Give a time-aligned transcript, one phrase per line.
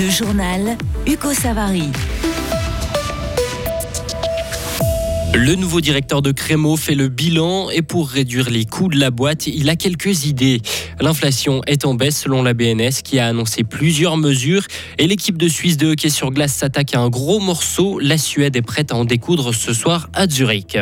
[0.00, 1.90] Le journal Hugo Savary.
[5.34, 9.10] Le nouveau directeur de Crémeau fait le bilan et pour réduire les coûts de la
[9.10, 10.62] boîte, il a quelques idées.
[11.00, 14.64] L'inflation est en baisse selon la BNS qui a annoncé plusieurs mesures
[14.96, 17.98] et l'équipe de Suisse de hockey sur glace s'attaque à un gros morceau.
[17.98, 20.78] La Suède est prête à en découdre ce soir à Zurich.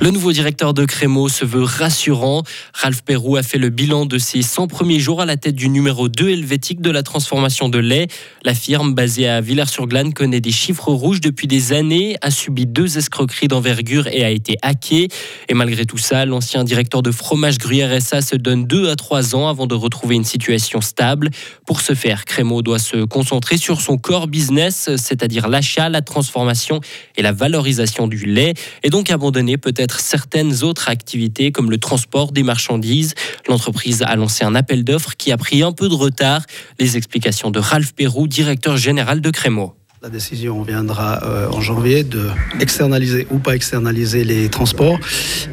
[0.00, 2.42] Le nouveau directeur de Crémeau se veut rassurant.
[2.74, 5.68] Ralph Perrou a fait le bilan de ses 100 premiers jours à la tête du
[5.68, 8.08] numéro 2 helvétique de la transformation de lait.
[8.42, 12.98] La firme, basée à Villers-sur-Glane, connaît des chiffres rouges depuis des années, a subi deux
[12.98, 15.08] escroqueries d'envergure et a été hacké.
[15.48, 19.36] Et malgré tout ça, l'ancien directeur de fromage Gruyère SA se donne 2 à 3
[19.36, 21.30] ans avant de retrouver une situation stable.
[21.66, 26.80] Pour ce faire, Crémeau doit se concentrer sur son core business, c'est-à-dire l'achat, la transformation
[27.16, 32.32] et la valorisation du lait, et donc abandonner peut-être certaines autres activités comme le transport
[32.32, 33.14] des marchandises.
[33.48, 36.42] L'entreprise a lancé un appel d'offres qui a pris un peu de retard.
[36.78, 39.74] Les explications de Ralph Perrou, directeur général de Crémeau.
[40.04, 42.28] La décision viendra euh, en janvier de
[42.60, 44.98] externaliser ou pas externaliser les transports.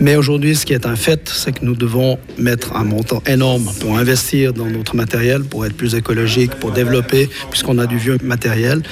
[0.00, 3.68] Mais aujourd'hui, ce qui est un fait, c'est que nous devons mettre un montant énorme
[3.78, 8.16] pour investir dans notre matériel, pour être plus écologique, pour développer, puisqu'on a du vieux
[8.22, 8.82] matériel.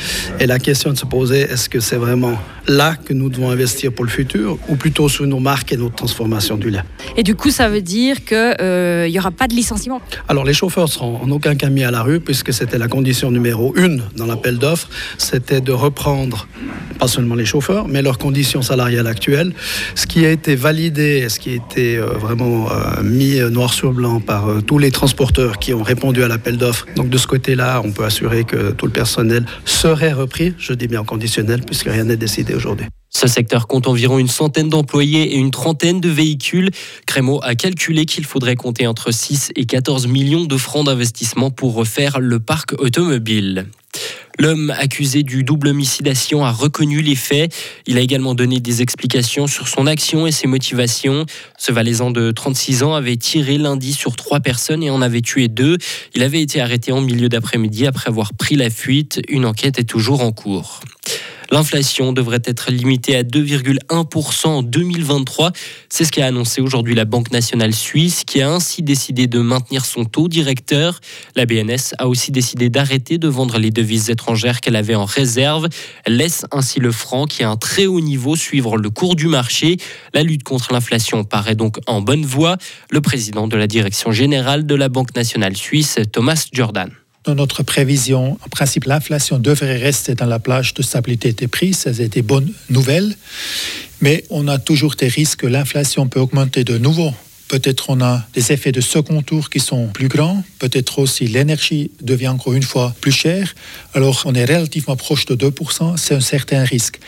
[0.41, 3.93] Et la question de se poser, est-ce que c'est vraiment là que nous devons investir
[3.93, 6.83] pour le futur, ou plutôt sur nos marques et notre transformation du lait?
[7.17, 10.03] Et du coup, ça veut dire qu'il euh, n'y aura pas de licenciement?
[10.29, 13.31] Alors, les chauffeurs seront en aucun cas mis à la rue, puisque c'était la condition
[13.31, 14.91] numéro une dans l'appel d'offres.
[15.17, 16.49] C'est de reprendre,
[16.99, 19.53] pas seulement les chauffeurs, mais leurs conditions salariales actuelles.
[19.95, 23.93] Ce qui a été validé, ce qui a été euh, vraiment euh, mis noir sur
[23.93, 26.87] blanc par euh, tous les transporteurs qui ont répondu à l'appel d'offres.
[26.97, 30.89] Donc de ce côté-là, on peut assurer que tout le personnel serait repris, je dis
[30.89, 32.87] bien conditionnel, puisque rien n'est décidé aujourd'hui.
[33.11, 36.71] Ce secteur compte environ une centaine d'employés et une trentaine de véhicules.
[37.07, 41.75] Crémeau a calculé qu'il faudrait compter entre 6 et 14 millions de francs d'investissement pour
[41.75, 43.69] refaire le parc automobile.
[44.39, 47.55] L'homme accusé du double homicidation a reconnu les faits.
[47.87, 51.25] Il a également donné des explications sur son action et ses motivations.
[51.59, 55.49] Ce valaisan de 36 ans avait tiré lundi sur trois personnes et en avait tué
[55.49, 55.79] deux.
[56.15, 59.21] Il avait été arrêté en milieu d'après-midi après avoir pris la fuite.
[59.29, 60.81] Une enquête est toujours en cours.
[61.51, 65.53] L'inflation devrait être limitée à 2,1% en 2023.
[65.89, 69.85] C'est ce qu'a annoncé aujourd'hui la Banque nationale suisse, qui a ainsi décidé de maintenir
[69.85, 71.01] son taux directeur.
[71.37, 75.69] La BNS a aussi décidé d'arrêter de vendre les devises étrangères qu'elle avait en réserve.
[76.05, 79.29] Elle laisse ainsi le franc, qui a un très haut niveau, suivre le cours du
[79.29, 79.77] marché.
[80.15, 82.57] La lutte contre l'inflation paraît donc en bonne voie.
[82.91, 86.91] Le président de la direction générale de la Banque nationale suisse, Thomas Jordan.
[87.27, 91.75] Dans notre prévision, en principe, l'inflation devrait rester dans la plage de stabilité des prix.
[91.75, 93.17] Ça, c'est des bonnes nouvelles.
[94.01, 97.13] Mais on a toujours des risques que l'inflation peut augmenter de nouveau.
[97.49, 100.43] Peut-être on a des effets de second tour qui sont plus grands.
[100.59, 103.55] Peut-être aussi l'énergie devient encore une fois plus chère.
[103.95, 106.99] Alors on est relativement proche de 2%, c'est un certain risque.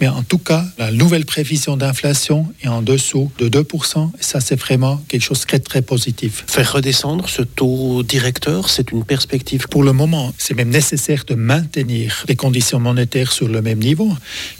[0.00, 4.10] Mais en tout cas, la nouvelle prévision d'inflation est en dessous de 2%.
[4.18, 6.44] Et ça, c'est vraiment quelque chose de très, très positif.
[6.46, 11.34] Faire redescendre ce taux directeur, c'est une perspective Pour le moment, c'est même nécessaire de
[11.34, 14.10] maintenir les conditions monétaires sur le même niveau.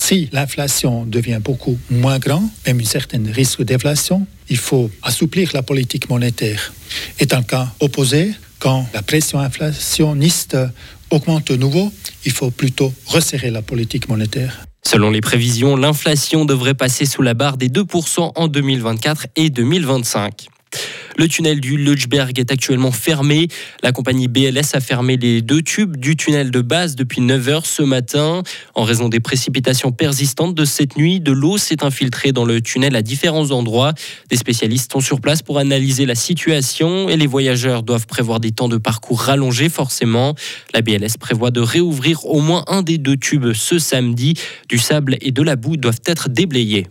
[0.06, 5.62] Si l'inflation devient beaucoup moins grande, même un certain risque d'inflation, il faut assouplir la
[5.62, 6.74] politique monétaire.
[7.20, 10.58] Et dans le cas opposé, quand la pression inflationniste
[11.08, 11.90] augmente de nouveau,
[12.26, 14.66] il faut plutôt resserrer la politique monétaire.
[14.86, 20.48] Selon les prévisions, l'inflation devrait passer sous la barre des 2% en 2024 et 2025.
[21.16, 23.46] Le tunnel du Lutschberg est actuellement fermé.
[23.82, 27.82] La compagnie BLS a fermé les deux tubes du tunnel de base depuis 9h ce
[27.82, 28.42] matin.
[28.74, 32.96] En raison des précipitations persistantes de cette nuit, de l'eau s'est infiltrée dans le tunnel
[32.96, 33.94] à différents endroits.
[34.28, 38.50] Des spécialistes sont sur place pour analyser la situation et les voyageurs doivent prévoir des
[38.50, 40.34] temps de parcours rallongés forcément.
[40.72, 44.34] La BLS prévoit de réouvrir au moins un des deux tubes ce samedi.
[44.68, 46.86] Du sable et de la boue doivent être déblayés.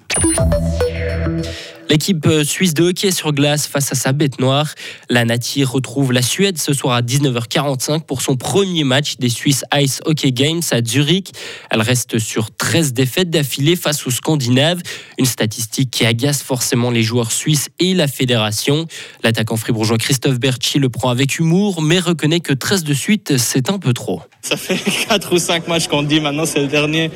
[1.89, 4.73] L'équipe euh, suisse de hockey sur glace face à sa bête noire.
[5.09, 9.63] La Nati retrouve la Suède ce soir à 19h45 pour son premier match des Swiss
[9.75, 11.33] Ice Hockey Games à Zurich.
[11.69, 14.81] Elle reste sur 13 défaites d'affilée face aux Scandinaves,
[15.17, 18.87] une statistique qui agace forcément les joueurs suisses et la fédération.
[19.23, 23.69] L'attaquant fribourgeois Christophe Berchi le prend avec humour, mais reconnaît que 13 de suite, c'est
[23.69, 24.21] un peu trop.
[24.41, 24.79] Ça fait
[25.09, 27.11] 4 ou 5 matchs qu'on dit maintenant, c'est le dernier.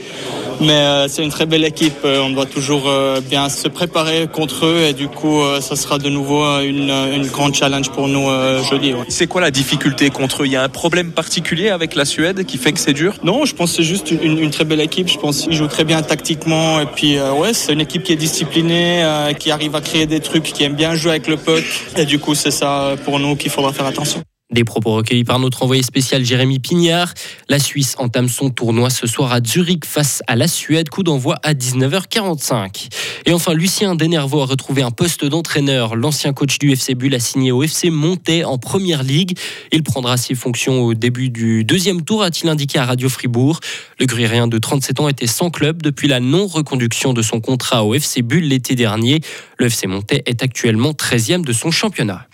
[0.59, 1.97] Mais euh, c'est une très belle équipe.
[2.03, 2.91] Euh, on doit toujours
[3.29, 6.89] bien se préparer contre eux et du coup, euh, ça sera de nouveau euh, une,
[6.89, 8.93] une grande challenge pour nous euh, jeudi.
[8.93, 9.05] ouais.
[9.09, 10.45] C'est quoi la difficulté contre eux?
[10.47, 13.15] Il y a un problème particulier avec la Suède qui fait que c'est dur?
[13.23, 15.07] Non, je pense que c'est juste une, une très belle équipe.
[15.09, 16.79] Je pense qu'ils jouent très bien tactiquement.
[16.79, 20.05] Et puis, euh, ouais, c'est une équipe qui est disciplinée, euh, qui arrive à créer
[20.05, 21.63] des trucs, qui aime bien jouer avec le puck.
[21.97, 24.21] Et du coup, c'est ça euh, pour nous qu'il faudra faire attention.
[24.49, 27.13] Des propos recueillis par notre envoyé spécial Jérémy Pignard.
[27.49, 30.87] La Suisse entame son tournoi ce soir à Zurich face à la Suède.
[30.87, 32.87] Coup d'envoi à 19h45.
[33.25, 35.97] Et enfin, Lucien Denervaux a retrouvé un poste d'entraîneur.
[35.97, 39.37] L'ancien coach du FC Bull a signé au FC Montais en première ligue.
[39.73, 43.59] Il prendra ses fonctions au début du deuxième tour, a-t-il indiqué à Radio Fribourg.
[43.99, 47.93] Le Gruyérien de 37 ans était sans club depuis la non-reconduction de son contrat au
[47.95, 49.19] FC Bull l'été dernier.
[49.59, 52.27] Le FC Montais est actuellement 13e de son championnat.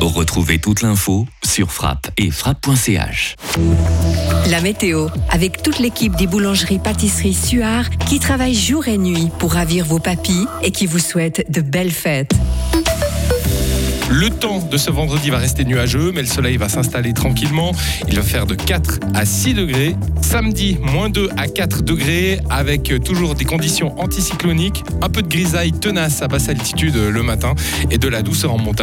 [0.00, 3.36] Retrouvez toute l'info sur frappe et frappe.ch.
[4.50, 9.52] La météo, avec toute l'équipe des boulangeries pâtisseries Suard qui travaille jour et nuit pour
[9.52, 12.32] ravir vos papilles et qui vous souhaite de belles fêtes.
[14.08, 17.72] Le temps de ce vendredi va rester nuageux, mais le soleil va s'installer tranquillement.
[18.06, 19.96] Il va faire de 4 à 6 degrés.
[20.22, 24.84] Samedi, moins 2 à 4 degrés, avec toujours des conditions anticycloniques.
[25.02, 27.54] Un peu de grisaille tenace à basse altitude le matin
[27.90, 28.74] et de la douceur en montagne.